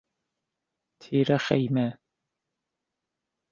[1.01, 1.99] تیر خیمه